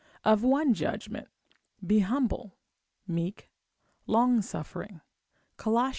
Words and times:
Of 0.25 0.43
one 0.43 0.73
judgment; 0.73 1.27
be 1.85 1.99
humble, 1.99 2.55
meek, 3.07 3.51
long 4.07 4.41
suffering, 4.41 5.01
Colos. 5.57 5.89